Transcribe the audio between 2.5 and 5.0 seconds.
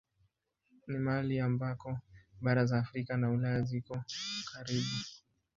za Afrika na Ulaya ziko karibu.